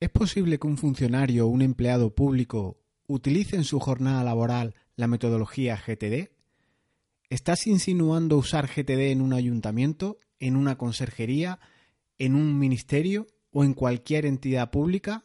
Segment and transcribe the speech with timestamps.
[0.00, 5.06] ¿Es posible que un funcionario o un empleado público utilice en su jornada laboral la
[5.06, 6.30] metodología GTD?
[7.30, 11.60] ¿Estás insinuando usar GTD en un ayuntamiento, en una conserjería,
[12.18, 15.24] en un ministerio o en cualquier entidad pública?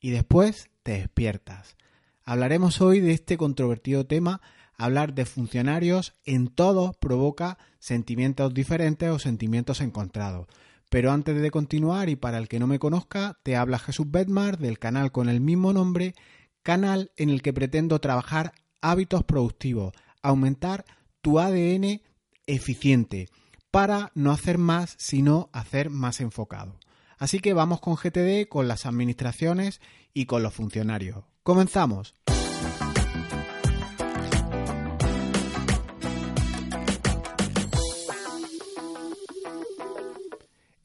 [0.00, 1.76] Y después te despiertas.
[2.24, 4.40] Hablaremos hoy de este controvertido tema.
[4.76, 10.46] Hablar de funcionarios en todos provoca sentimientos diferentes o sentimientos encontrados.
[10.90, 14.58] Pero antes de continuar y para el que no me conozca, te habla Jesús Bedmar
[14.58, 16.14] del canal con el mismo nombre,
[16.62, 20.84] canal en el que pretendo trabajar hábitos productivos, aumentar
[21.22, 22.02] tu ADN
[22.46, 23.28] eficiente
[23.70, 26.76] para no hacer más, sino hacer más enfocado.
[27.18, 29.80] Así que vamos con GTD, con las administraciones
[30.12, 31.24] y con los funcionarios.
[31.44, 32.16] Comenzamos.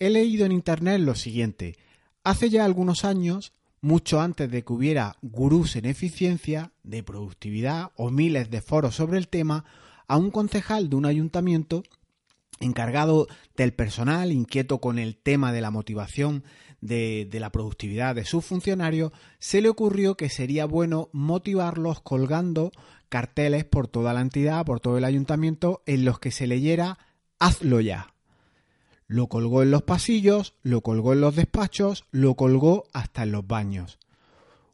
[0.06, 1.78] He leído en internet lo siguiente.
[2.24, 8.12] Hace ya algunos años, mucho antes de que hubiera gurús en eficiencia, de productividad o
[8.12, 9.66] miles de foros sobre el tema,
[10.08, 11.82] a un concejal de un ayuntamiento
[12.60, 13.26] encargado
[13.58, 16.44] del personal, inquieto con el tema de la motivación
[16.82, 22.72] de, la productividad de sus funcionarios, se le ocurrió que sería bueno motivarlos colgando
[23.10, 27.00] carteles por toda la entidad, por todo el ayuntamiento, en los que se leyera
[27.40, 28.15] hazlo ya.
[29.08, 33.46] Lo colgó en los pasillos, lo colgó en los despachos, lo colgó hasta en los
[33.46, 34.00] baños.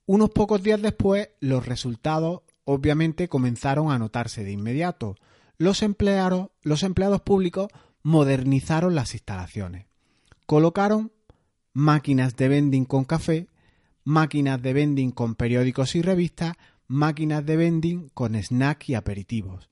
[0.05, 5.15] Unos pocos días después, los resultados obviamente comenzaron a notarse de inmediato.
[5.57, 7.67] Los empleados, los empleados públicos
[8.03, 9.87] modernizaron las instalaciones.
[10.45, 11.11] Colocaron
[11.73, 13.47] máquinas de vending con café,
[14.03, 16.55] máquinas de vending con periódicos y revistas,
[16.87, 19.70] máquinas de vending con snack y aperitivos.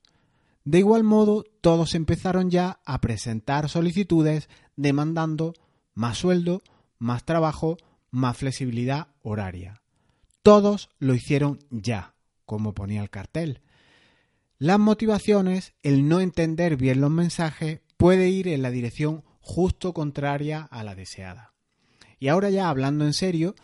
[0.70, 5.52] De igual modo, todos empezaron ya a presentar solicitudes demandando
[5.94, 6.62] más sueldo,
[7.00, 7.76] más trabajo,
[8.12, 9.82] más flexibilidad horaria.
[10.44, 12.14] Todos lo hicieron ya,
[12.46, 13.62] como ponía el cartel.
[14.58, 20.62] Las motivaciones, el no entender bien los mensajes, puede ir en la dirección justo contraria
[20.70, 21.52] a la deseada.
[22.20, 23.56] Y ahora ya hablando en serio,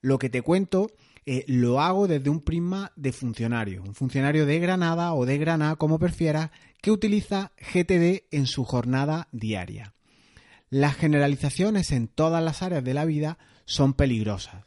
[0.00, 0.92] lo que te cuento
[1.28, 5.74] eh, lo hago desde un prisma de funcionario, un funcionario de Granada o de Granada,
[5.74, 6.50] como prefieras,
[6.80, 9.92] que utiliza GTD en su jornada diaria.
[10.70, 14.66] Las generalizaciones en todas las áreas de la vida son peligrosas.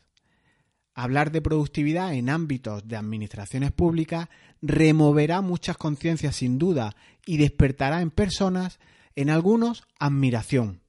[0.94, 4.28] Hablar de productividad en ámbitos de administraciones públicas
[4.62, 6.94] removerá muchas conciencias sin duda
[7.26, 8.80] y despertará en personas,
[9.16, 10.82] en algunos, admiración,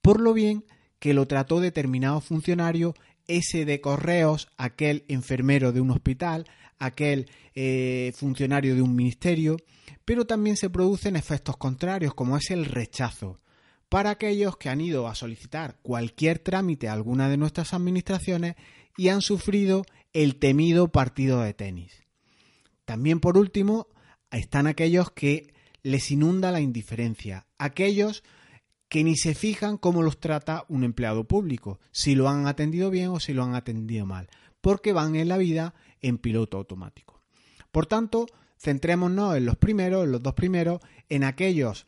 [0.00, 0.64] por lo bien
[0.98, 2.94] que lo trató determinado funcionario
[3.30, 6.46] ese de correos, aquel enfermero de un hospital,
[6.78, 9.56] aquel eh, funcionario de un ministerio,
[10.04, 13.40] pero también se producen efectos contrarios, como es el rechazo.
[13.88, 18.54] Para aquellos que han ido a solicitar cualquier trámite a alguna de nuestras administraciones
[18.96, 22.04] y han sufrido el temido partido de tenis.
[22.84, 23.88] También, por último,
[24.30, 25.52] están aquellos que
[25.82, 28.22] les inunda la indiferencia, aquellos
[28.90, 33.08] que ni se fijan cómo los trata un empleado público, si lo han atendido bien
[33.08, 34.28] o si lo han atendido mal,
[34.60, 37.22] porque van en la vida en piloto automático.
[37.70, 38.26] Por tanto,
[38.58, 41.86] centrémonos en los primeros, en los dos primeros, en aquellos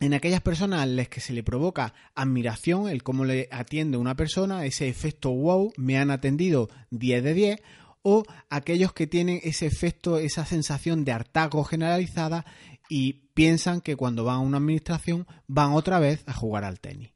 [0.00, 4.16] en aquellas personas a las que se le provoca admiración el cómo le atiende una
[4.16, 7.62] persona, ese efecto wow, me han atendido 10 de 10,
[8.02, 12.44] o aquellos que tienen ese efecto, esa sensación de hartazgo generalizada
[12.88, 17.12] y piensan que cuando van a una administración van otra vez a jugar al tenis.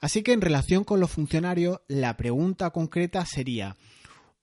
[0.00, 3.76] Así que en relación con los funcionarios, la pregunta concreta sería,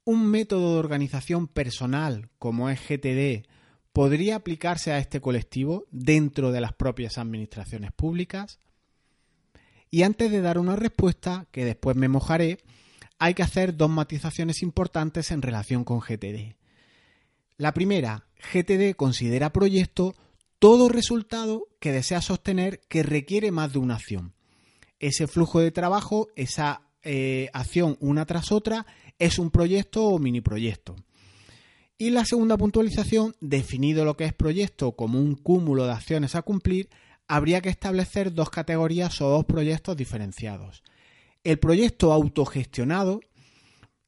[0.05, 3.45] ¿un método de organización personal como es GTD
[3.91, 8.59] podría aplicarse a este colectivo dentro de las propias administraciones públicas?
[9.91, 12.59] Y antes de dar una respuesta, que después me mojaré,
[13.17, 16.55] hay que hacer dos matizaciones importantes en relación con GTD.
[17.57, 20.15] La primera, GTD considera proyecto
[20.59, 24.33] todo resultado que desea sostener que requiere más de una acción.
[24.99, 28.85] Ese flujo de trabajo, esa eh, acción una tras otra,
[29.17, 30.97] es un proyecto o mini proyecto.
[31.97, 36.41] Y la segunda puntualización, definido lo que es proyecto como un cúmulo de acciones a
[36.41, 36.89] cumplir,
[37.27, 40.83] habría que establecer dos categorías o dos proyectos diferenciados.
[41.43, 43.21] El proyecto autogestionado,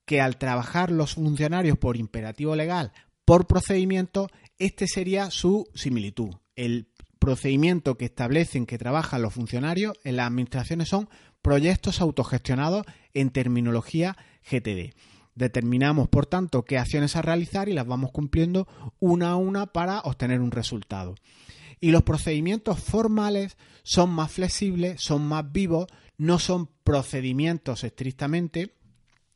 [0.05, 2.91] que al trabajar los funcionarios por imperativo legal,
[3.23, 6.87] por procedimiento, este sería su similitud el
[7.19, 11.09] procedimiento que establecen que trabajan los funcionarios en las administraciones son
[11.41, 14.17] proyectos autogestionados en terminología
[14.49, 14.93] GTD.
[15.35, 18.67] Determinamos, por tanto, qué acciones a realizar y las vamos cumpliendo
[18.99, 21.15] una a una para obtener un resultado.
[21.79, 25.87] Y los procedimientos formales son más flexibles, son más vivos,
[26.17, 28.75] no son procedimientos estrictamente,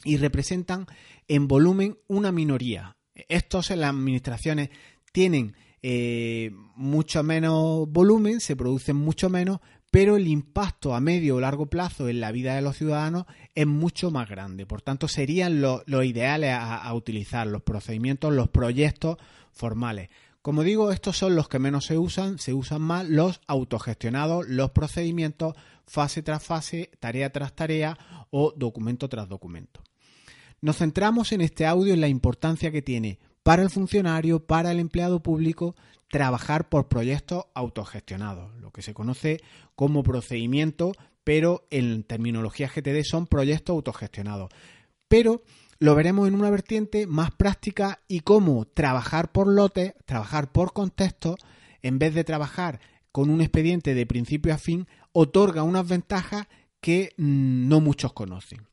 [0.04, 0.86] y representan
[1.28, 2.96] en volumen una minoría.
[3.28, 4.70] Estos en las administraciones
[5.12, 5.56] tienen
[5.88, 9.60] eh, mucho menos volumen, se producen mucho menos,
[9.92, 13.68] pero el impacto a medio o largo plazo en la vida de los ciudadanos es
[13.68, 14.66] mucho más grande.
[14.66, 19.18] Por tanto, serían los ideales a, utilizar, los procedimientos, los proyectos
[19.52, 20.10] formales.
[20.42, 24.72] Como digo, estos son los que menos se usan, se usan más los autogestionados, los
[24.72, 25.54] procedimientos
[25.86, 29.84] fase tras fase, tarea tras tarea o documento tras documento.
[30.62, 34.80] Nos centramos en este audio en la importancia que tiene para el funcionario, para el
[34.80, 35.76] empleado público,
[36.10, 39.40] trabajar por proyectos autogestionados, lo que se conoce
[39.76, 40.94] como procedimiento,
[41.24, 44.50] pero en terminología GTD son proyectos autogestionados.
[45.08, 45.44] Pero
[45.78, 51.36] lo veremos en una vertiente más práctica y cómo trabajar por lotes, trabajar por contextos,
[51.84, 52.80] en vez de trabajar
[53.12, 56.48] con un expediente de principio a fin, otorga unas ventajas
[56.82, 58.66] que mm, no muchos conocen.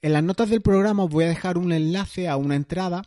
[0.00, 3.02] En las notas del programa os voy a dejar un enlace a una entrada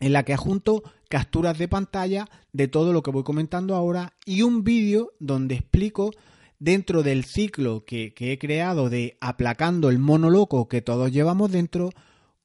[0.00, 4.42] en la que adjunto capturas de pantalla de todo lo que voy comentando ahora y
[4.42, 6.10] un vídeo donde explico
[6.58, 11.90] dentro del ciclo que, he creado de aplacando el mono loco que todos llevamos dentro,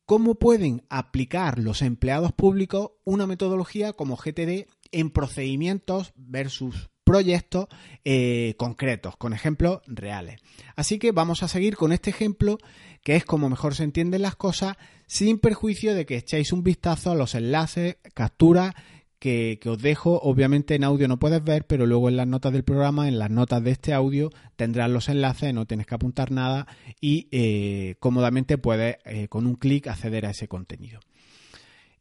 [0.06, 7.68] cómo pueden aplicar los empleados públicos una metodología como GTD en procedimientos versus proyectos
[8.06, 10.40] eh, concretos, con ejemplos reales.
[10.76, 12.58] Así que vamos a seguir con este ejemplo,
[13.04, 14.78] que es como mejor se entienden las cosas,
[15.08, 18.74] sin perjuicio de que echéis un vistazo a los enlaces, capturas
[19.22, 20.20] que, os dejo.
[20.24, 23.30] Obviamente en audio no puedes ver, pero luego en las notas del programa, en las
[23.30, 26.68] notas de este audio, tendrás los enlaces, no tienes que apuntar nada
[27.00, 31.00] y eh, cómodamente puedes eh, con un clic acceder a ese contenido.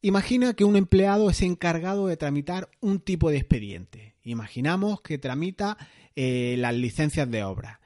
[0.03, 4.15] Imagina que un empleado es encargado de tramitar un tipo de expediente.
[4.25, 5.77] Imaginamos que tramita
[6.17, 7.81] eh, las licencias de obra.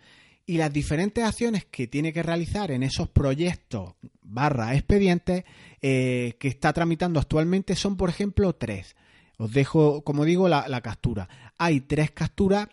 [0.47, 5.45] Y las diferentes acciones que tiene que realizar en esos proyectos barra expedientes
[5.81, 8.95] eh, que está tramitando actualmente son, por ejemplo, tres.
[9.37, 11.29] Os dejo, como digo, la, captura.
[11.59, 12.69] Hay tres capturas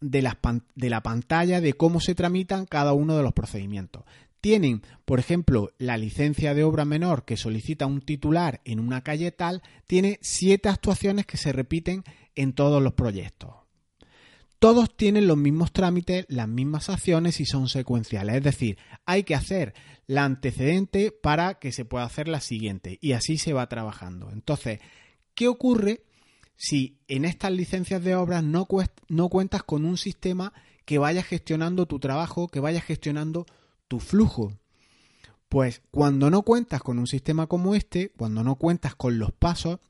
[0.00, 4.04] de la pantalla de cómo se tramitan cada uno de los procedimientos
[4.40, 9.32] tienen, por ejemplo, la licencia de obra menor que solicita un titular en una calle
[9.32, 12.04] tal, tiene siete actuaciones que se repiten
[12.34, 13.54] en todos los proyectos.
[14.58, 18.36] Todos tienen los mismos trámites, las mismas acciones y son secuenciales.
[18.36, 19.74] Es decir, hay que hacer
[20.06, 24.30] la antecedente para que se pueda hacer la siguiente y así se va trabajando.
[24.30, 24.80] Entonces,
[25.34, 26.02] ¿qué ocurre
[26.56, 28.66] si en estas licencias de obra no,
[29.08, 30.52] no cuentas con un sistema
[30.84, 33.46] que vaya gestionando tu trabajo, que vaya gestionando
[33.90, 34.52] tu flujo.
[35.48, 39.80] Pues cuando no cuentas con un sistema como este, cuando no cuentas con los pasos,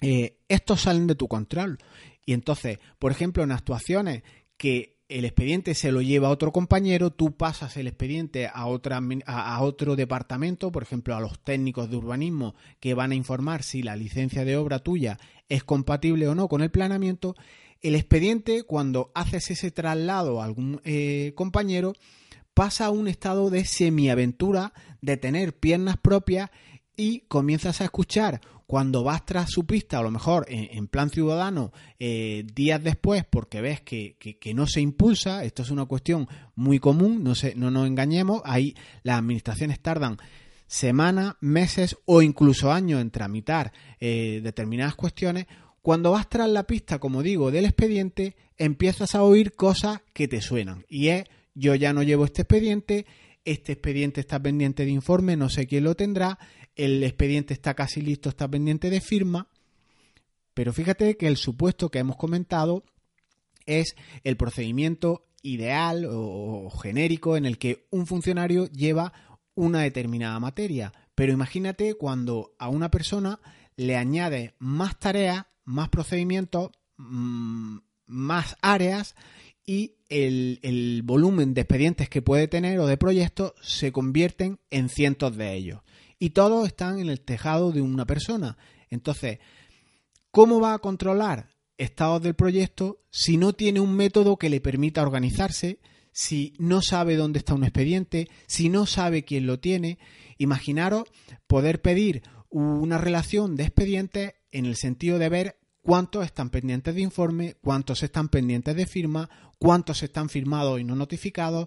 [0.00, 1.78] eh, estos salen de tu control.
[2.26, 4.24] Y entonces, por ejemplo, en actuaciones
[4.56, 9.94] que el expediente se lo lleva a otro compañero, tú pasas el expediente a, otro
[9.94, 14.44] departamento, por ejemplo, a los técnicos de urbanismo que van a informar si la licencia
[14.44, 15.16] de obra tuya
[15.48, 17.36] es compatible o no con el planeamiento.
[17.80, 21.94] El expediente, cuando haces ese traslado a algún eh, compañero,
[22.58, 26.50] pasa a un estado de semiaventura, de tener piernas propias
[26.96, 31.70] y comienzas a escuchar cuando vas tras su pista, a lo mejor en, plan ciudadano,
[32.00, 34.16] eh, días después, porque ves que,
[34.56, 36.26] no se impulsa, esto es una cuestión
[36.56, 38.74] muy común, no, no nos engañemos, ahí
[39.04, 40.18] las administraciones tardan
[40.66, 45.46] semanas, meses o incluso años en tramitar eh, determinadas cuestiones,
[45.80, 50.40] cuando vas tras la pista, como digo, del expediente, empiezas a oír cosas que te
[50.40, 51.24] suenan y es
[51.58, 53.04] yo ya no llevo este expediente,
[53.44, 56.38] este expediente está pendiente de informe, no sé quién lo tendrá,
[56.76, 59.48] el expediente está casi listo, está pendiente de firma,
[60.54, 62.84] pero fíjate que el supuesto que hemos comentado
[63.66, 69.12] es el procedimiento ideal o, genérico en el que un funcionario lleva
[69.54, 70.92] una determinada materia.
[71.14, 73.40] Pero imagínate cuando a una persona
[73.76, 79.14] le añade más tareas, más procedimientos, mm, más áreas
[79.68, 85.36] y el, volumen de expedientes que puede tener o de proyectos se convierten en cientos
[85.36, 85.82] de ellos.
[86.18, 88.56] Y todos están en el tejado de una persona.
[88.88, 89.40] Entonces,
[90.30, 95.02] ¿cómo va a controlar estados del proyecto si no tiene un método que le permita
[95.02, 95.80] organizarse,
[96.12, 99.98] si no sabe dónde está un expediente, si no sabe quién lo tiene?
[100.38, 101.04] Imaginaros
[101.46, 105.58] poder pedir una relación de expedientes en el sentido de ver
[105.88, 110.94] cuántos están pendientes de informe, cuántos están pendientes de firma, cuántos están firmados y no
[110.94, 111.66] notificados.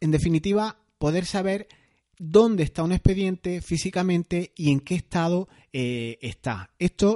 [0.00, 1.68] En definitiva, poder saber
[2.18, 6.72] dónde está un expediente físicamente y en qué estado eh, está.
[6.80, 7.14] Esto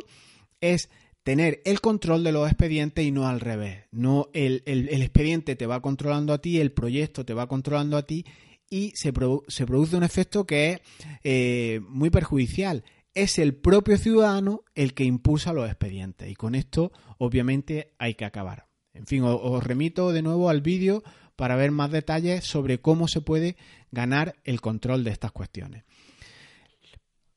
[0.61, 0.91] es
[1.25, 3.87] tener el control de los expedientes y no al revés.
[3.91, 8.05] No el, el, expediente te va controlando a ti, el proyecto te va controlando a
[8.05, 8.25] ti
[8.71, 10.81] y se, produce un efecto que es
[11.25, 12.85] eh, muy perjudicial.
[13.15, 18.25] Es el propio ciudadano el que impulsa los expedientes y con esto obviamente hay que
[18.25, 18.69] acabar.
[18.93, 21.03] En fin, os remito de nuevo al vídeo
[21.37, 23.57] para ver más detalles sobre cómo se puede
[23.93, 25.85] ganar el control de estas cuestiones.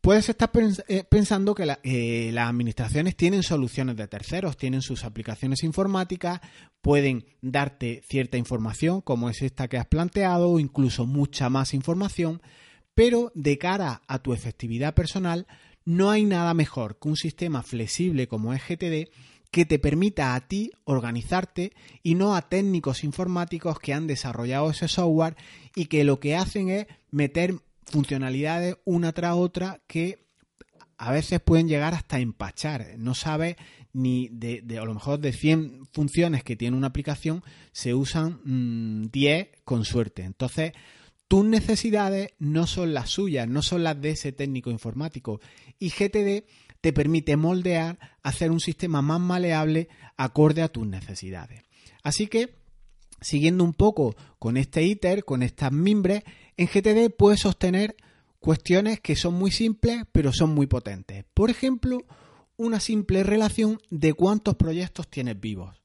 [0.01, 0.49] Puedes estar
[0.87, 6.41] eh, pensando que eh, las administraciones tienen soluciones de terceros, tienen sus aplicaciones informáticas,
[6.81, 12.41] pueden darte cierta información como es esta que has planteado o incluso mucha más información,
[12.95, 15.47] pero de cara a tu efectividad personal
[15.85, 19.09] no hay nada mejor que un sistema flexible como es GTD
[19.51, 24.87] que te permita a ti organizarte y no a técnicos informáticos que han desarrollado ese
[24.87, 25.35] software
[25.75, 27.55] y que lo que hacen es meter
[27.85, 30.25] funcionalidades una tras otra que
[30.97, 32.93] a veces pueden llegar hasta empachar.
[32.97, 33.57] No sabes
[33.91, 37.43] ni de, a lo mejor de 100 funciones que tiene una aplicación,
[37.73, 38.39] se usan
[39.11, 40.23] 10 mm, con suerte.
[40.23, 40.71] Entonces,
[41.31, 45.39] tus necesidades no son las suyas, no son las de ese técnico informático.
[45.79, 46.43] Y GTD
[46.81, 51.63] te permite moldear, hacer un sistema más maleable acorde a tus necesidades.
[52.03, 52.57] Así que,
[53.21, 56.23] siguiendo un poco con este ITER, con estas mimbres,
[56.57, 57.95] en GTD puedes obtener
[58.41, 61.23] cuestiones que son muy simples, pero son muy potentes.
[61.33, 62.03] Por ejemplo,
[62.57, 65.81] una simple relación de cuántos proyectos tienes vivos.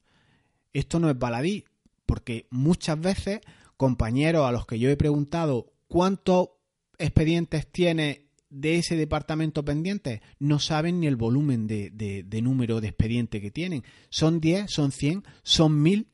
[0.73, 1.63] Esto no es baladí,
[2.05, 3.39] porque muchas veces
[3.77, 6.49] compañeros a los que yo he preguntado cuántos
[6.97, 13.41] expedientes tiene de ese departamento pendiente no saben ni el volumen de, número de expediente
[13.41, 13.83] que tienen.
[14.09, 16.07] Son 10, son 100, son 1000.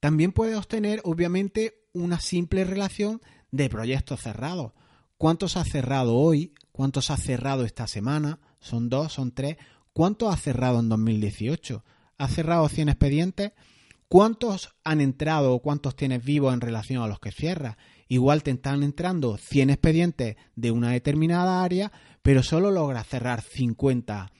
[0.00, 3.20] También puedes obtener, obviamente, una simple relación
[3.50, 4.72] de proyectos cerrados.
[5.16, 6.52] ¿Cuántos has cerrado hoy?
[6.72, 8.40] ¿Cuántos has cerrado esta semana?
[8.58, 9.12] ¿Son dos?
[9.12, 9.56] ¿Son tres?
[9.92, 11.84] ¿Cuántos has cerrado en 2018?
[12.18, 13.52] ¿Has cerrado 100 expedientes?
[14.12, 17.78] ¿Cuántos han entrado o cuántos tienes vivos en relación a los que cierras?
[18.08, 21.90] igual te están entrando 100 expedientes de una determinada área,
[22.20, 24.30] pero solo logras cerrar 50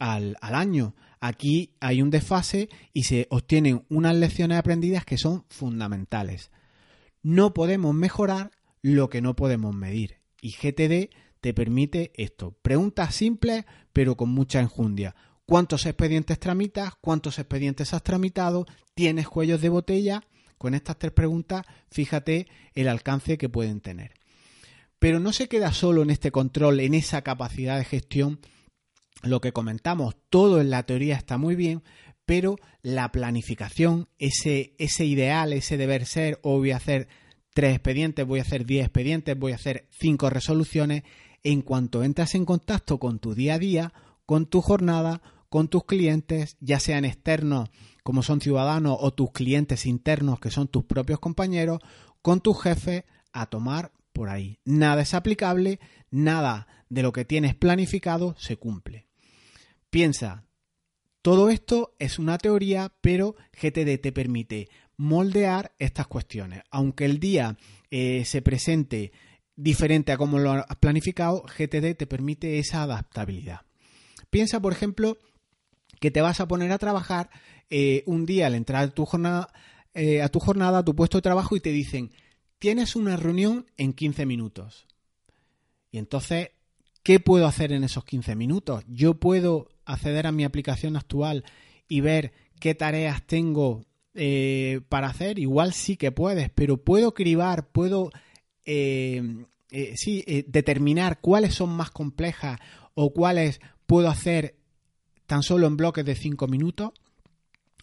[0.00, 0.96] al, año.
[1.20, 6.50] Aquí hay un desfase y se obtienen unas lecciones aprendidas que son fundamentales.
[7.22, 8.50] No podemos mejorar
[8.82, 10.16] lo que no podemos medir.
[10.42, 12.56] Y GTD te permite esto.
[12.62, 15.14] Preguntas simples, pero con mucha enjundia.
[15.50, 16.92] ¿Cuántos expedientes tramitas?
[17.00, 18.66] ¿Cuántos expedientes has tramitado?
[18.94, 20.22] ¿Tienes cuellos de botella?
[20.58, 24.12] Con estas tres preguntas, fíjate el alcance que pueden tener.
[25.00, 28.38] Pero no se queda solo en este control, en esa capacidad de gestión.
[29.24, 31.82] Lo que comentamos, todo en la teoría está muy bien,
[32.24, 37.08] pero la planificación, ese, ideal, ese deber ser, o voy a hacer
[37.54, 41.02] tres expedientes, voy a hacer diez expedientes, voy a hacer cinco resoluciones,
[41.42, 43.92] en cuanto entras en contacto con tu día a día,
[44.26, 47.68] con tu jornada, con tus clientes, ya sean externos
[48.02, 51.80] como son ciudadanos o tus clientes internos que son tus propios compañeros,
[52.22, 54.58] con tus jefes a tomar por ahí.
[54.64, 55.80] Nada es aplicable,
[56.10, 59.06] nada de lo que tienes planificado se cumple.
[59.90, 60.46] Piensa,
[61.22, 66.62] todo esto es una teoría, pero GTD te permite moldear estas cuestiones.
[66.70, 67.56] Aunque el día
[67.90, 69.12] eh, se presente
[69.56, 73.62] diferente a como lo has planificado, GTD te permite esa adaptabilidad.
[74.30, 75.18] Piensa, por ejemplo,
[76.00, 77.30] que te vas a poner a trabajar
[77.68, 79.52] eh, un día al entrar a tu, jornada,
[79.94, 82.10] eh, a tu jornada, a tu puesto de trabajo y te dicen,
[82.58, 84.86] tienes una reunión en 15 minutos.
[85.92, 86.50] Y entonces,
[87.02, 88.82] ¿qué puedo hacer en esos 15 minutos?
[88.88, 91.44] Yo puedo acceder a mi aplicación actual
[91.86, 95.38] y ver qué tareas tengo eh, para hacer.
[95.38, 98.10] Igual sí que puedes, pero puedo cribar, puedo
[98.64, 102.60] sí, determinar cuáles son más complejas
[102.94, 104.59] o cuáles puedo hacer
[105.30, 106.90] tan solo en bloques de 5 minutos,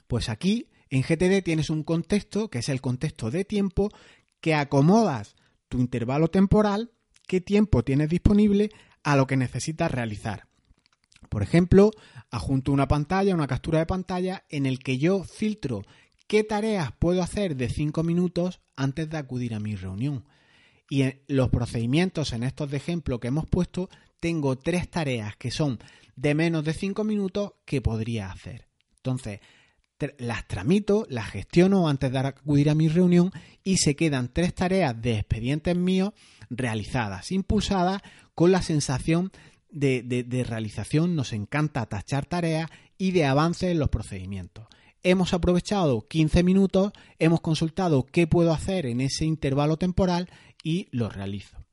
[0.07, 3.89] pues aquí en GTD tienes un contexto que es el contexto de tiempo
[4.41, 5.37] que acomodas
[5.69, 6.91] tu intervalo temporal,
[7.25, 8.69] qué tiempo tienes disponible
[9.01, 10.49] a lo que necesitas realizar.
[11.29, 11.91] Por ejemplo,
[12.31, 15.83] adjunto una pantalla, una captura de pantalla en el que yo filtro
[16.27, 20.25] qué tareas puedo hacer de 5 minutos antes de acudir a mi reunión.
[20.89, 23.89] Y en los procedimientos en estos de ejemplo que hemos puesto,
[24.19, 25.79] tengo tres tareas que son
[26.15, 28.67] de menos de 5 minutos que podría hacer.
[28.97, 29.39] Entonces,
[30.17, 33.31] las tramito, las gestiono antes de acudir a mi reunión
[33.63, 36.13] y se quedan tres tareas de expedientes míos
[36.49, 38.01] realizadas, impulsadas
[38.35, 39.31] con la sensación
[39.69, 41.15] de, de, realización.
[41.15, 44.67] Nos encanta tachar tareas y de avance en los procedimientos.
[45.03, 50.29] Hemos aprovechado 15 minutos, hemos consultado qué puedo hacer en ese intervalo temporal
[50.63, 51.66] y lo realizo.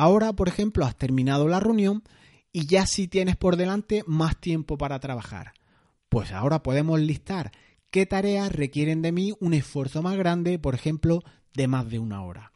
[0.00, 2.04] Ahora, por ejemplo, has terminado la reunión,
[2.52, 5.54] y ya si tienes por delante más tiempo para trabajar.
[6.08, 7.50] Pues ahora podemos listar
[7.90, 12.22] qué tareas requieren de mí un esfuerzo más grande, por ejemplo, de más de una
[12.22, 12.52] hora.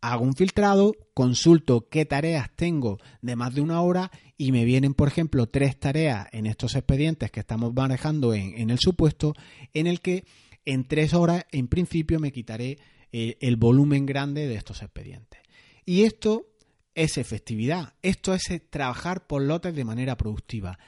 [0.00, 4.94] hago un filtrado, consulto qué tareas tengo de más de una hora y me vienen,
[4.94, 9.34] por ejemplo, tres tareas en estos expedientes que estamos manejando en, el supuesto,
[9.74, 10.24] en el que
[10.64, 12.78] en tres horas, en principio, me quitaré
[13.10, 15.40] eh, el volumen grande de estos expedientes.
[15.84, 16.46] Y esto
[16.94, 20.78] es efectividad, esto es eh, trabajar por lotes de manera productiva.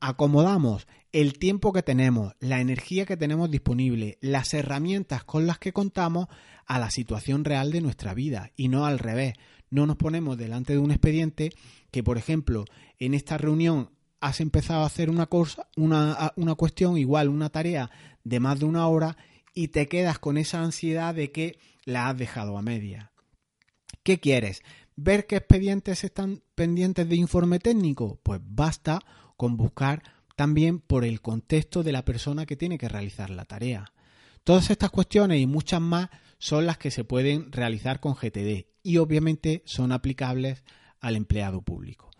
[0.00, 5.72] Acomodamos el tiempo que tenemos, la energía que tenemos disponible, las herramientas con las que
[5.72, 6.28] contamos
[6.66, 9.34] a la situación real de nuestra vida y no al revés.
[9.70, 11.50] No nos ponemos delante de un expediente
[11.90, 12.64] que, por ejemplo,
[12.98, 13.90] en esta reunión
[14.20, 17.90] has empezado a hacer una cosa, una, una cuestión, igual una tarea
[18.24, 19.16] de más de una hora,
[19.54, 23.12] y te quedas con esa ansiedad de que la has dejado a media.
[24.02, 24.62] ¿Qué quieres?
[25.00, 28.18] ¿Ver qué expedientes están pendientes de informe técnico?
[28.24, 28.98] Pues basta
[29.36, 30.02] con buscar
[30.34, 33.92] también por el contexto de la persona que tiene que realizar la tarea.
[34.42, 38.96] Todas estas cuestiones y muchas más son las que se pueden realizar con GTD y
[38.96, 40.64] obviamente son aplicables
[40.98, 42.10] al empleado público.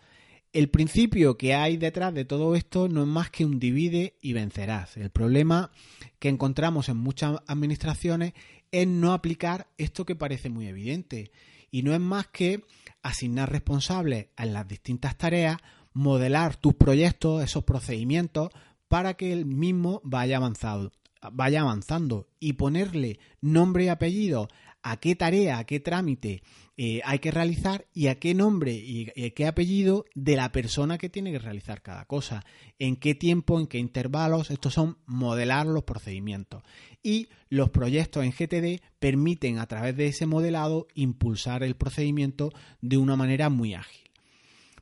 [0.53, 4.31] El principio que hay detrás de todo esto no es más que un divide y
[4.31, 4.95] vencerás.
[4.95, 5.69] El problema
[6.17, 8.31] que encontramos en muchas administraciones
[8.71, 11.29] es no aplicar esto que parece muy evidente
[11.71, 12.63] y no es más que
[13.01, 15.57] asignar responsables en las distintas tareas,
[15.93, 18.49] modelar tus proyectos, esos procedimientos,
[18.87, 20.91] para que el mismo vaya avanzado,
[21.31, 24.47] vaya avanzando y ponerle nombre y apellido
[24.83, 26.41] a qué tarea, a qué trámite
[26.77, 30.97] eh, hay que realizar y a qué nombre y, y, qué apellido de la persona
[30.97, 32.45] que tiene que realizar cada cosa,
[32.79, 36.63] en qué tiempo, en qué intervalos, estos son modelar los procedimientos.
[37.03, 42.97] Y los proyectos en GTD permiten a través de ese modelado impulsar el procedimiento de
[42.97, 44.09] una manera muy ágil.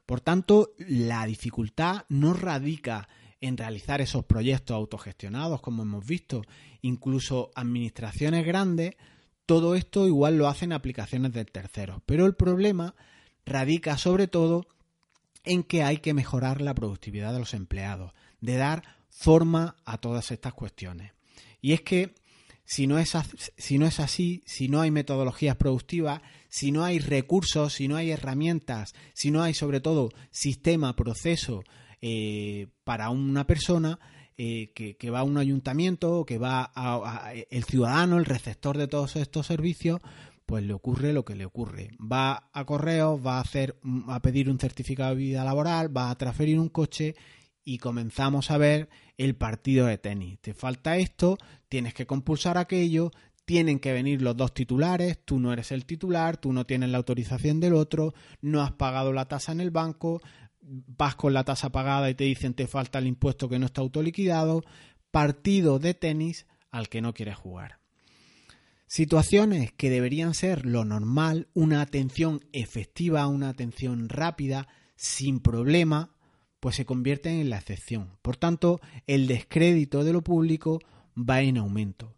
[0.06, 3.10] Por tanto, la dificultad no radica
[3.42, 6.44] en realizar esos proyectos autogestionados, como hemos visto.
[6.82, 8.96] Incluso administraciones grandes,
[9.48, 12.02] todo esto igual lo hacen aplicaciones de terceros.
[12.06, 12.94] Pero el problema
[13.46, 14.68] radica sobre todo
[15.46, 20.32] en que hay que mejorar la productividad de los empleados, de dar forma a todas
[20.32, 21.14] estas cuestiones.
[21.62, 22.14] Y es que
[22.66, 27.96] si no es, así, si no hay metodologías productivas, si no hay recursos, si no
[27.96, 31.64] hay herramientas, si no hay sobre todo sistema, proceso,
[32.02, 33.98] eh, para una persona
[34.38, 39.16] eh, que, va a un ayuntamiento, que va a, el ciudadano, el receptor de todos
[39.16, 40.00] estos servicios,
[40.46, 41.90] pues le ocurre lo que le ocurre.
[42.00, 46.18] Va a correos, va a hacer, a pedir un certificado de vida laboral, va a
[46.18, 47.16] transferir un coche
[47.64, 50.40] y comenzamos a ver el partido de tenis.
[50.40, 53.12] Te falta esto, tienes que compulsar aquello,
[53.44, 56.98] tienen que venir los dos titulares, tú no eres el titular, tú no tienes la
[56.98, 60.22] autorización del otro, no has pagado la tasa en el banco,
[60.68, 63.82] vas con la tasa pagada y te dicen te falta el impuesto que no está
[63.82, 64.64] autoliquidado,
[65.12, 67.80] partido de tenis al que no quieres jugar.
[68.88, 76.16] Situaciones que deberían ser lo normal, una atención efectiva, una atención rápida, sin problema,
[76.60, 78.18] pues se convierten en la excepción.
[78.22, 80.80] Por tanto, el descrédito de lo público
[81.18, 82.16] va en aumento.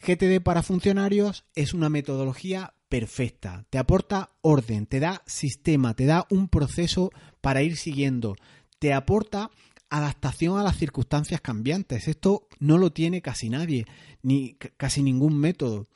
[0.00, 6.26] GTD para funcionarios es una metodología perfecta, te aporta orden, te da sistema, te da
[6.30, 7.10] un proceso
[7.48, 8.36] para ir siguiendo,
[8.78, 9.50] te aporta
[9.88, 12.06] adaptación a las circunstancias cambiantes.
[12.06, 13.86] Esto no lo tiene casi nadie,
[14.22, 15.86] ni casi ningún método.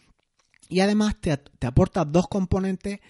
[0.70, 3.00] Y además te, aporta dos componentes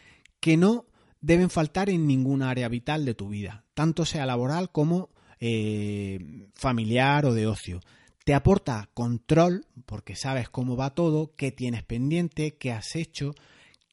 [0.41, 0.87] que no
[1.21, 7.27] deben faltar en ningún área vital de tu vida, tanto sea laboral como eh, familiar
[7.27, 7.79] o de ocio.
[8.25, 13.37] Te aporta control, porque sabes cómo va todo, qué tienes pendiente, qué has hecho,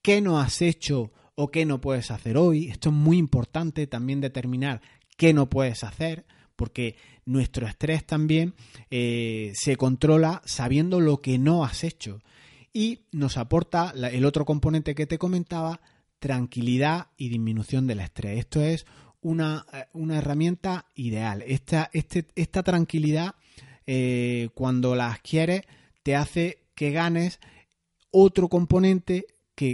[0.02, 2.68] qué no has hecho o qué no puedes hacer hoy.
[2.68, 4.82] Esto es muy importante también determinar
[5.16, 6.26] qué no puedes hacer,
[6.58, 8.56] porque nuestro estrés también
[8.92, 12.20] eh, se controla sabiendo lo que no has hecho.
[12.74, 15.80] Y nos aporta el otro componente que te comentaba,
[16.20, 18.38] tranquilidad y disminución del estrés.
[18.38, 18.86] Esto es
[19.22, 21.42] una, eh, herramienta ideal.
[21.48, 23.36] Esta, este, esta tranquilidad,
[23.88, 25.62] eh, cuando la adquieres,
[26.04, 27.40] te hace que ganes
[28.12, 29.26] otro componente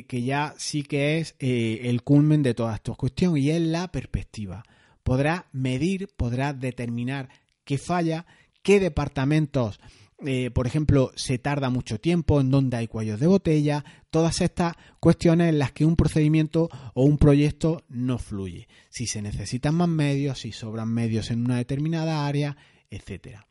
[0.08, 3.92] que, ya sí que es eh, el culmen de toda esta cuestión y es la
[3.92, 4.64] perspectiva.
[5.04, 7.30] Podrá medir, podrá determinar
[7.64, 8.26] qué falla,
[8.64, 9.80] qué departamentos,
[10.26, 14.74] eh, por ejemplo, se tarda mucho tiempo, en dónde hay cuellos de botella, todas estas
[15.00, 18.68] cuestiones en las que un procedimiento o un proyecto no fluye.
[18.90, 22.58] Si se necesitan más medios, si sobran medios en una determinada área,
[22.90, 23.48] etcétera.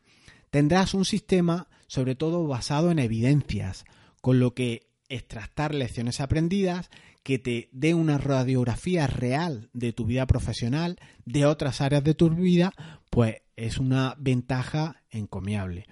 [0.50, 3.84] Tendrás un sistema sobre todo basado en evidencias,
[4.20, 6.90] con lo que extractar lecciones aprendidas,
[7.22, 12.30] que te dé una radiografía real de tu vida profesional, de otras áreas de tu
[12.30, 12.72] vida,
[13.10, 15.86] pues es una ventaja encomiable.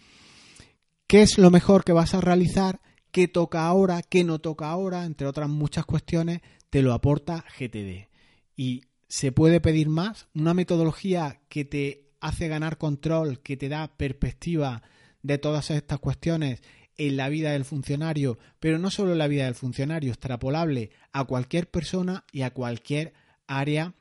[1.07, 2.81] ¿Qué es lo mejor que vas a realizar?
[3.13, 8.09] qué toca ahora, qué no toca ahora, entre otras muchas cuestiones, te lo aporta GTD.
[8.57, 13.97] Y se puede pedir más, una metodología que te hace ganar control, que te da
[13.97, 14.83] perspectiva
[15.23, 16.63] de todas estas cuestiones
[16.99, 21.25] en la vida del funcionario, pero no solo en la vida del funcionario, extrapolable a
[21.25, 23.15] cualquier persona y a cualquier
[23.47, 23.95] área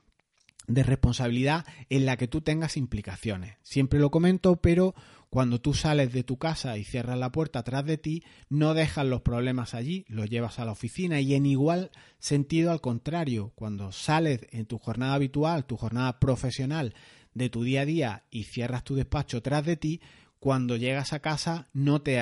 [0.67, 3.57] de responsabilidad en la que tú tengas implicaciones.
[3.61, 4.95] Siempre lo comento, pero
[5.29, 9.05] cuando tú sales de tu casa y cierras la puerta atrás de ti, no dejas
[9.05, 13.91] los problemas allí, los llevas a la oficina y en igual sentido al contrario, cuando
[13.91, 16.93] sales en tu jornada habitual, tu jornada profesional
[17.33, 20.01] de tu día a día y cierras tu despacho tras de ti,
[20.41, 22.19] cuando llegas a casa no te,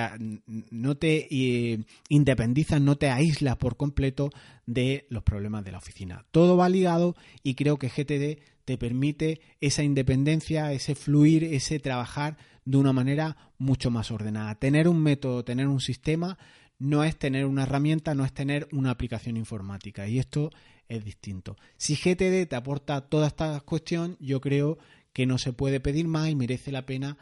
[0.71, 4.29] no te eh, independizas, no te aíslas por completo
[4.65, 6.25] de los problemas de la oficina.
[6.31, 12.35] Todo va ligado y creo que GTD te permite esa independencia, ese fluir, ese trabajar
[12.65, 14.53] de una manera mucho más ordenada.
[14.55, 16.37] Tener un método, tener un sistema,
[16.77, 20.09] no es tener una herramienta, no es tener una aplicación informática.
[20.09, 20.49] Y esto
[20.89, 21.55] es distinto.
[21.77, 24.77] Si GTD te aporta toda esta cuestión, yo creo
[25.13, 27.17] que no se puede pedir más y merece la pena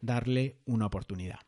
[0.00, 1.40] darle una oportunidad.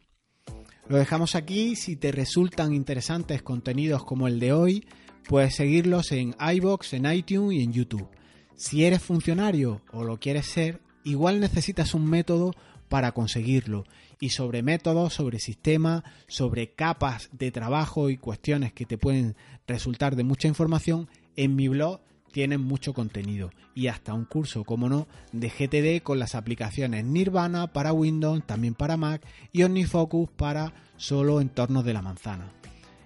[0.88, 1.76] Lo dejamos aquí.
[1.76, 4.86] Si te resultan interesantes contenidos como el de hoy,
[5.28, 8.08] puedes seguirlos en iBox, en iTunes y en YouTube.
[8.56, 12.52] Si eres funcionario o lo quieres ser, igual necesitas un método
[12.88, 13.84] para conseguirlo.
[14.20, 19.34] Y sobre métodos, sobre sistemas, sobre capas de trabajo y cuestiones que te pueden
[19.66, 22.00] resultar de mucha información, en mi blog
[22.32, 27.72] tienen mucho contenido y hasta un curso, como no, de GTD con las aplicaciones Nirvana
[27.72, 32.52] para Windows, también para Mac y OmniFocus para solo entornos de la manzana.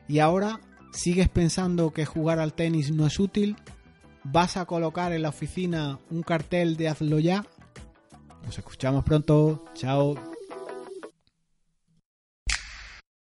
[0.08, 0.60] Y ahora,
[0.92, 3.56] ¿sigues pensando que jugar al tenis no es útil?
[4.24, 7.44] ¿Vas a colocar en la oficina un cartel de hazlo ya?
[8.44, 9.64] Nos escuchamos pronto.
[9.74, 10.35] Chao.